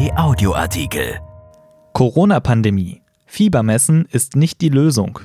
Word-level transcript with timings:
RP 0.00 0.16
Audioartikel. 0.16 1.20
Corona-Pandemie. 1.92 3.02
Fiebermessen 3.26 4.06
ist 4.10 4.34
nicht 4.34 4.62
die 4.62 4.70
Lösung. 4.70 5.20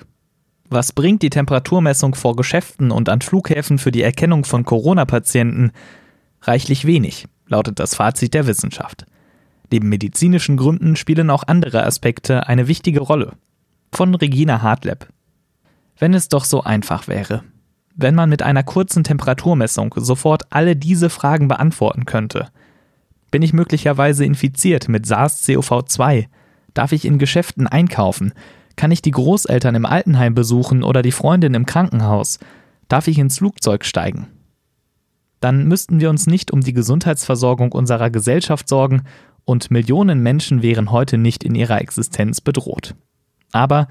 Was 0.68 0.92
bringt 0.92 1.22
die 1.22 1.30
Temperaturmessung 1.30 2.14
vor 2.14 2.36
Geschäften 2.36 2.92
und 2.92 3.08
an 3.08 3.22
Flughäfen 3.22 3.78
für 3.78 3.92
die 3.92 4.02
Erkennung 4.02 4.44
von 4.44 4.66
Corona-Patienten? 4.66 5.72
Reichlich 6.42 6.84
wenig, 6.84 7.28
lautet 7.48 7.80
das 7.80 7.96
Fazit 7.96 8.34
der 8.34 8.48
Wissenschaft. 8.48 9.06
Neben 9.72 9.88
medizinischen 9.88 10.58
Gründen 10.58 10.98
spielen 10.98 11.30
auch 11.30 11.44
andere 11.48 11.86
Aspekte 11.86 12.48
eine 12.48 12.68
wichtige 12.68 13.00
Rolle. 13.00 13.32
Von 13.94 14.14
Regina 14.14 14.62
Hartleb. 14.62 15.08
Wenn 15.98 16.14
es 16.14 16.28
doch 16.28 16.44
so 16.44 16.64
einfach 16.64 17.08
wäre. 17.08 17.44
Wenn 17.96 18.16
man 18.16 18.30
mit 18.30 18.42
einer 18.42 18.64
kurzen 18.64 19.06
Temperaturmessung 19.06 19.96
sofort 19.98 20.44
alle 20.50 20.76
diese 20.76 21.10
Fragen 21.10 21.48
beantworten 21.48 22.04
könnte. 22.04 22.50
Bin 23.36 23.42
ich 23.42 23.52
möglicherweise 23.52 24.24
infiziert 24.24 24.88
mit 24.88 25.06
SARS-CoV-2? 25.08 26.28
Darf 26.74 26.94
ich 26.94 27.04
in 27.04 27.18
Geschäften 27.18 27.68
einkaufen? 27.68 28.32
Kann 28.78 28.92
ich 28.92 29.02
die 29.02 29.12
Großeltern 29.12 29.76
im 29.76 29.86
Altenheim 29.86 30.34
besuchen 30.34 30.84
oder 30.84 31.02
die 31.02 31.12
Freundin 31.12 31.54
im 31.54 31.66
Krankenhaus? 31.66 32.40
Darf 32.88 33.10
ich 33.10 33.20
ins 33.20 33.40
Flugzeug 33.40 33.84
steigen? 33.84 34.28
Dann 35.42 35.68
müssten 35.68 36.00
wir 36.00 36.10
uns 36.10 36.28
nicht 36.28 36.52
um 36.54 36.62
die 36.62 36.72
Gesundheitsversorgung 36.72 37.74
unserer 37.74 38.10
Gesellschaft 38.10 38.70
sorgen 38.70 39.02
und 39.44 39.70
Millionen 39.70 40.24
Menschen 40.24 40.62
wären 40.62 40.92
heute 40.92 41.18
nicht 41.18 41.44
in 41.44 41.56
ihrer 41.56 41.82
Existenz 41.82 42.40
bedroht. 42.40 42.96
Aber 43.52 43.90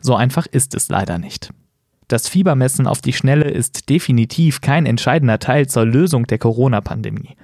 so 0.00 0.14
einfach 0.14 0.44
ist 0.44 0.74
es 0.74 0.90
leider 0.90 1.16
nicht. 1.16 1.48
Das 2.08 2.28
Fiebermessen 2.28 2.86
auf 2.86 3.00
die 3.00 3.14
Schnelle 3.14 3.48
ist 3.48 3.88
definitiv 3.88 4.60
kein 4.60 4.84
entscheidender 4.84 5.38
Teil 5.38 5.66
zur 5.66 5.86
Lösung 5.86 6.26
der 6.26 6.36
Corona-Pandemie. 6.36 7.36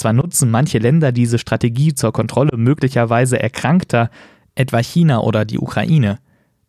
Zwar 0.00 0.14
nutzen 0.14 0.50
manche 0.50 0.78
Länder 0.78 1.12
diese 1.12 1.38
Strategie 1.38 1.92
zur 1.92 2.10
Kontrolle 2.10 2.56
möglicherweise 2.56 3.38
Erkrankter, 3.38 4.08
etwa 4.54 4.78
China 4.78 5.20
oder 5.20 5.44
die 5.44 5.58
Ukraine. 5.58 6.20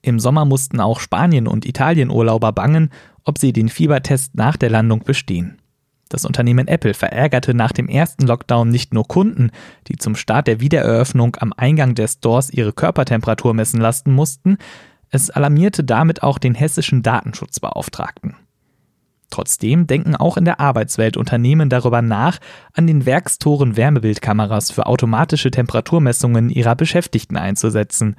Im 0.01 0.19
Sommer 0.19 0.43
mussten 0.43 0.81
auch 0.81 0.99
Spanien 0.99 1.47
und 1.47 1.65
Italien 1.65 2.09
Urlauber 2.09 2.51
bangen, 2.51 2.89
ob 3.23 3.37
sie 3.37 3.53
den 3.53 3.69
Fiebertest 3.69 4.35
nach 4.35 4.57
der 4.57 4.69
Landung 4.69 5.05
bestehen. 5.05 5.59
Das 6.09 6.25
Unternehmen 6.25 6.67
Apple 6.67 6.93
verärgerte 6.93 7.53
nach 7.53 7.71
dem 7.71 7.87
ersten 7.87 8.27
Lockdown 8.27 8.67
nicht 8.67 8.93
nur 8.93 9.07
Kunden, 9.07 9.51
die 9.87 9.95
zum 9.95 10.17
Start 10.17 10.47
der 10.47 10.59
Wiedereröffnung 10.59 11.37
am 11.39 11.53
Eingang 11.55 11.95
der 11.95 12.09
Stores 12.09 12.49
ihre 12.49 12.73
Körpertemperatur 12.73 13.53
messen 13.53 13.79
lassen 13.79 14.11
mussten, 14.11 14.57
es 15.09 15.29
alarmierte 15.29 15.85
damit 15.85 16.21
auch 16.21 16.37
den 16.37 16.53
hessischen 16.53 17.01
Datenschutzbeauftragten. 17.01 18.35
Trotzdem 19.31 19.87
denken 19.87 20.15
auch 20.15 20.37
in 20.37 20.45
der 20.45 20.59
Arbeitswelt 20.59 21.17
Unternehmen 21.17 21.69
darüber 21.69 22.01
nach, 22.01 22.37
an 22.73 22.85
den 22.85 23.05
Werkstoren 23.05 23.77
Wärmebildkameras 23.77 24.71
für 24.71 24.85
automatische 24.85 25.49
Temperaturmessungen 25.49 26.49
ihrer 26.49 26.75
Beschäftigten 26.75 27.37
einzusetzen. 27.37 28.17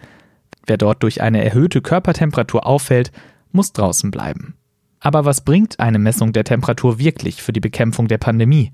Wer 0.66 0.78
dort 0.78 1.02
durch 1.02 1.20
eine 1.20 1.44
erhöhte 1.44 1.82
Körpertemperatur 1.82 2.66
auffällt, 2.66 3.12
muss 3.52 3.72
draußen 3.72 4.10
bleiben. 4.10 4.54
Aber 5.00 5.24
was 5.24 5.42
bringt 5.42 5.80
eine 5.80 5.98
Messung 5.98 6.32
der 6.32 6.44
Temperatur 6.44 6.98
wirklich 6.98 7.42
für 7.42 7.52
die 7.52 7.60
Bekämpfung 7.60 8.08
der 8.08 8.18
Pandemie? 8.18 8.72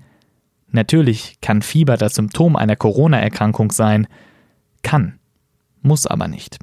Natürlich 0.71 1.41
kann 1.41 1.61
Fieber 1.61 1.97
das 1.97 2.15
Symptom 2.15 2.55
einer 2.55 2.75
Corona-Erkrankung 2.75 3.71
sein. 3.71 4.07
Kann. 4.81 5.19
Muss 5.81 6.07
aber 6.07 6.27
nicht. 6.27 6.59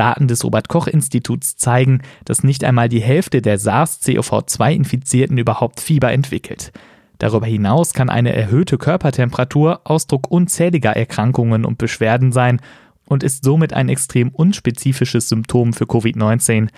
Daten 0.00 0.28
des 0.28 0.42
Robert 0.44 0.68
Koch 0.68 0.86
Instituts 0.86 1.58
zeigen, 1.58 2.00
dass 2.24 2.42
nicht 2.42 2.64
einmal 2.64 2.88
die 2.88 3.02
Hälfte 3.02 3.42
der 3.42 3.58
SARS-CoV-2-Infizierten 3.58 5.36
überhaupt 5.36 5.78
Fieber 5.78 6.10
entwickelt. 6.10 6.72
Darüber 7.18 7.44
hinaus 7.44 7.92
kann 7.92 8.08
eine 8.08 8.34
erhöhte 8.34 8.78
Körpertemperatur 8.78 9.82
Ausdruck 9.84 10.30
unzähliger 10.30 10.96
Erkrankungen 10.96 11.66
und 11.66 11.76
Beschwerden 11.76 12.32
sein 12.32 12.62
und 13.04 13.22
ist 13.22 13.44
somit 13.44 13.74
ein 13.74 13.90
extrem 13.90 14.30
unspezifisches 14.30 15.28
Symptom 15.28 15.74
für 15.74 15.84
Covid-19. 15.84 16.68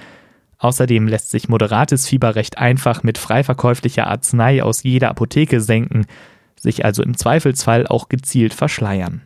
Außerdem 0.59 1.07
lässt 1.07 1.31
sich 1.31 1.49
moderates 1.49 2.09
Fieber 2.09 2.35
recht 2.35 2.59
einfach 2.59 3.05
mit 3.05 3.19
frei 3.19 3.45
verkäuflicher 3.45 4.09
Arznei 4.09 4.65
aus 4.65 4.83
jeder 4.83 5.11
Apotheke 5.11 5.61
senken, 5.61 6.07
sich 6.59 6.85
also 6.85 7.05
im 7.05 7.17
Zweifelsfall 7.17 7.87
auch 7.87 8.09
gezielt 8.09 8.53
verschleiern. 8.53 9.23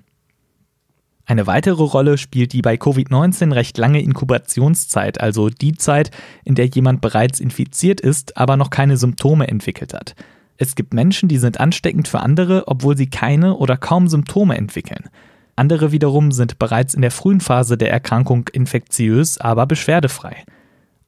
Eine 1.28 1.48
weitere 1.48 1.82
Rolle 1.82 2.18
spielt 2.18 2.52
die 2.52 2.62
bei 2.62 2.76
Covid-19 2.76 3.52
recht 3.52 3.76
lange 3.78 4.00
Inkubationszeit, 4.00 5.20
also 5.20 5.50
die 5.50 5.74
Zeit, 5.74 6.12
in 6.44 6.54
der 6.54 6.66
jemand 6.66 7.00
bereits 7.00 7.40
infiziert 7.40 8.00
ist, 8.00 8.36
aber 8.36 8.56
noch 8.56 8.70
keine 8.70 8.96
Symptome 8.96 9.48
entwickelt 9.48 9.92
hat. 9.92 10.14
Es 10.56 10.76
gibt 10.76 10.94
Menschen, 10.94 11.28
die 11.28 11.38
sind 11.38 11.58
ansteckend 11.58 12.06
für 12.06 12.20
andere, 12.20 12.68
obwohl 12.68 12.96
sie 12.96 13.10
keine 13.10 13.56
oder 13.56 13.76
kaum 13.76 14.08
Symptome 14.08 14.56
entwickeln. 14.56 15.10
Andere 15.56 15.90
wiederum 15.90 16.30
sind 16.30 16.60
bereits 16.60 16.94
in 16.94 17.02
der 17.02 17.10
frühen 17.10 17.40
Phase 17.40 17.76
der 17.76 17.90
Erkrankung 17.90 18.48
infektiös, 18.52 19.38
aber 19.38 19.66
beschwerdefrei. 19.66 20.44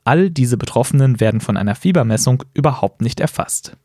All 0.02 0.30
diese 0.30 0.56
Betroffenen 0.56 1.20
werden 1.20 1.40
von 1.40 1.56
einer 1.56 1.76
Fiebermessung 1.76 2.42
überhaupt 2.54 3.02
nicht 3.02 3.20
erfasst. 3.20 3.76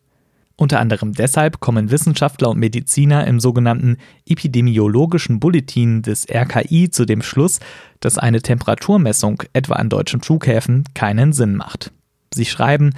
Unter 0.63 0.79
anderem 0.79 1.11
deshalb 1.11 1.59
kommen 1.59 1.91
Wissenschaftler 1.91 2.49
und 2.51 2.57
Mediziner 2.57 3.27
im 3.27 3.41
sogenannten 3.41 3.97
epidemiologischen 4.25 5.41
Bulletin 5.41 6.03
des 6.03 6.25
RKI 6.33 6.89
zu 6.89 7.03
dem 7.03 7.21
Schluss, 7.21 7.59
dass 7.99 8.17
eine 8.17 8.41
Temperaturmessung 8.41 9.43
etwa 9.51 9.73
an 9.73 9.89
deutschen 9.89 10.21
Flughäfen 10.21 10.85
keinen 10.93 11.33
Sinn 11.33 11.57
macht. 11.57 11.91
Sie 12.33 12.45
schreiben, 12.45 12.91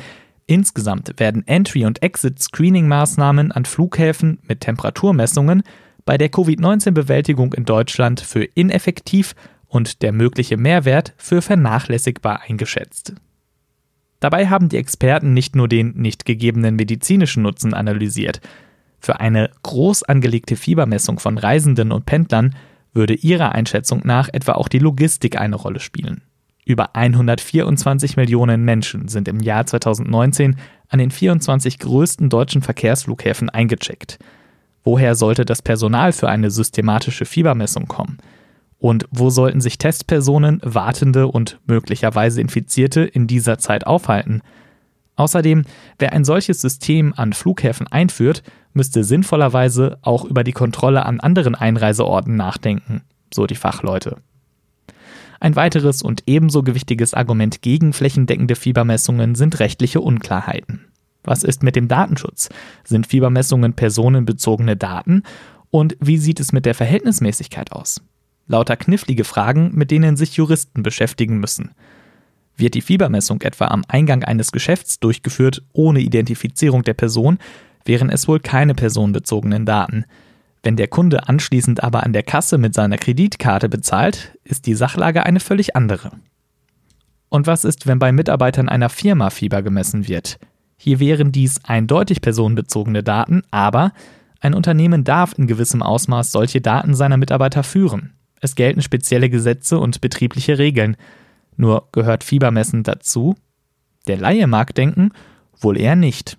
insgesamt 0.45 1.19
werden 1.19 1.41
Entry- 1.47 1.87
und 1.87 2.03
Exit-Screening-Maßnahmen 2.03 3.51
an 3.51 3.65
Flughäfen 3.65 4.37
mit 4.43 4.59
Temperaturmessungen 4.59 5.63
bei 6.05 6.19
der 6.19 6.29
Covid-19-Bewältigung 6.29 7.53
in 7.53 7.65
Deutschland 7.65 8.21
für 8.21 8.43
ineffektiv 8.43 9.33
und 9.65 10.03
der 10.03 10.11
mögliche 10.11 10.57
Mehrwert 10.57 11.15
für 11.17 11.41
vernachlässigbar 11.41 12.41
eingeschätzt. 12.47 13.15
Dabei 14.19 14.47
haben 14.47 14.69
die 14.69 14.77
Experten 14.77 15.33
nicht 15.33 15.55
nur 15.55 15.67
den 15.67 15.93
nicht 15.95 16.25
gegebenen 16.25 16.75
medizinischen 16.75 17.43
Nutzen 17.43 17.73
analysiert. 17.73 18.41
Für 18.99 19.19
eine 19.19 19.51
groß 19.63 20.03
angelegte 20.03 20.55
Fiebermessung 20.55 21.19
von 21.19 21.37
Reisenden 21.37 21.91
und 21.91 22.05
Pendlern 22.05 22.55
würde 22.93 23.13
ihrer 23.13 23.51
Einschätzung 23.51 24.01
nach 24.03 24.29
etwa 24.31 24.53
auch 24.53 24.67
die 24.67 24.79
Logistik 24.79 25.39
eine 25.39 25.57
Rolle 25.57 25.79
spielen. 25.79 26.21
Über 26.65 26.95
124 26.95 28.17
Millionen 28.17 28.63
Menschen 28.63 29.07
sind 29.07 29.27
im 29.27 29.39
Jahr 29.39 29.67
2019 29.67 30.55
an 30.89 30.99
den 30.99 31.11
24 31.11 31.77
größten 31.77 32.29
deutschen 32.29 32.63
Verkehrsflughäfen 32.63 33.51
eingecheckt. 33.51 34.17
Woher 34.83 35.13
sollte 35.15 35.45
das 35.45 35.61
Personal 35.61 36.11
für 36.11 36.29
eine 36.29 36.49
systematische 36.49 37.25
Fiebermessung 37.25 37.87
kommen? 37.87 38.17
Und 38.79 39.05
wo 39.09 39.29
sollten 39.29 39.61
sich 39.61 39.77
Testpersonen, 39.77 40.59
Wartende 40.63 41.27
und 41.27 41.59
möglicherweise 41.65 42.41
Infizierte 42.41 43.01
in 43.01 43.27
dieser 43.27 43.57
Zeit 43.57 43.87
aufhalten? 43.87 44.41
Außerdem, 45.15 45.63
wer 45.97 46.13
ein 46.13 46.25
solches 46.25 46.59
System 46.59 47.13
an 47.15 47.33
Flughäfen 47.33 47.87
einführt, 47.87 48.43
müsste 48.73 49.03
sinnvollerweise 49.03 49.97
auch 50.01 50.25
über 50.25 50.43
die 50.43 50.51
Kontrolle 50.51 51.05
an 51.05 51.19
anderen 51.21 51.55
Einreiseorten 51.55 52.35
nachdenken, 52.35 53.01
so 53.33 53.47
die 53.47 53.55
Fachleute. 53.55 54.17
Ein 55.39 55.55
weiteres 55.55 56.01
und 56.01 56.23
ebenso 56.27 56.63
gewichtiges 56.63 57.13
Argument 57.13 57.61
gegen 57.61 57.93
flächendeckende 57.93 58.55
Fiebermessungen 58.55 59.35
sind 59.35 59.59
rechtliche 59.59 60.01
Unklarheiten. 60.01 60.85
Was 61.23 61.43
ist 61.43 61.63
mit 61.63 61.75
dem 61.75 61.87
Datenschutz? 61.87 62.49
Sind 62.83 63.07
Fiebermessungen 63.07 63.73
personenbezogene 63.73 64.77
Daten? 64.77 65.23
Und 65.71 65.97
wie 65.99 66.17
sieht 66.17 66.39
es 66.39 66.51
mit 66.51 66.65
der 66.65 66.75
Verhältnismäßigkeit 66.75 67.71
aus? 67.71 68.01
Lauter 68.47 68.77
knifflige 68.77 69.23
Fragen, 69.23 69.71
mit 69.73 69.91
denen 69.91 70.17
sich 70.17 70.35
Juristen 70.37 70.83
beschäftigen 70.83 71.39
müssen. 71.39 71.71
Wird 72.57 72.73
die 72.73 72.81
Fiebermessung 72.81 73.41
etwa 73.41 73.67
am 73.67 73.83
Eingang 73.87 74.23
eines 74.23 74.51
Geschäfts 74.51 74.99
durchgeführt 74.99 75.63
ohne 75.73 75.99
Identifizierung 75.99 76.83
der 76.83 76.93
Person, 76.93 77.39
wären 77.83 78.09
es 78.09 78.27
wohl 78.27 78.39
keine 78.39 78.73
personenbezogenen 78.73 79.65
Daten. 79.65 80.05
Wenn 80.63 80.77
der 80.77 80.87
Kunde 80.87 81.27
anschließend 81.27 81.83
aber 81.83 82.03
an 82.03 82.13
der 82.13 82.23
Kasse 82.23 82.57
mit 82.57 82.73
seiner 82.73 82.97
Kreditkarte 82.97 83.69
bezahlt, 83.69 84.35
ist 84.43 84.65
die 84.65 84.73
Sachlage 84.73 85.25
eine 85.25 85.39
völlig 85.39 85.75
andere. 85.75 86.11
Und 87.29 87.47
was 87.47 87.65
ist, 87.65 87.87
wenn 87.87 87.99
bei 87.99 88.11
Mitarbeitern 88.11 88.69
einer 88.69 88.89
Firma 88.89 89.29
Fieber 89.29 89.61
gemessen 89.61 90.07
wird? 90.07 90.39
Hier 90.77 90.99
wären 90.99 91.31
dies 91.31 91.63
eindeutig 91.65 92.21
personenbezogene 92.21 93.03
Daten, 93.03 93.43
aber 93.51 93.91
ein 94.39 94.53
Unternehmen 94.53 95.03
darf 95.03 95.33
in 95.37 95.47
gewissem 95.47 95.81
Ausmaß 95.81 96.31
solche 96.31 96.61
Daten 96.61 96.93
seiner 96.95 97.17
Mitarbeiter 97.17 97.63
führen. 97.63 98.13
Es 98.45 98.53
gelten 98.53 98.83
spezielle 98.83 99.31
Gesetze 99.31 99.79
und 99.79 100.01
betriebliche 100.01 100.59
Regeln. 100.59 100.97
Nur 101.57 101.89
gehört 101.91 102.23
Fiebermessen 102.23 102.83
dazu? 102.83 103.35
Der 104.05 104.17
Laie 104.17 104.45
mag 104.45 104.75
denken, 104.75 105.09
wohl 105.59 105.79
eher 105.79 105.95
nicht. 105.95 106.37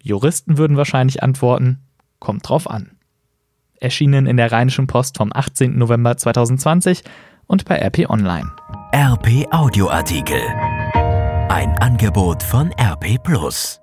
Juristen 0.00 0.56
würden 0.56 0.76
wahrscheinlich 0.76 1.20
antworten, 1.20 1.80
kommt 2.20 2.48
drauf 2.48 2.70
an. 2.70 2.92
Erschienen 3.80 4.26
in 4.26 4.36
der 4.36 4.52
Rheinischen 4.52 4.86
Post 4.86 5.16
vom 5.16 5.32
18. 5.34 5.76
November 5.76 6.16
2020 6.16 7.02
und 7.48 7.64
bei 7.64 7.84
RP 7.84 8.08
Online. 8.08 8.52
RP 8.94 9.52
Audioartikel. 9.52 10.40
Ein 11.48 11.76
Angebot 11.80 12.40
von 12.40 12.70
RP 12.80 13.20
Plus. 13.20 13.80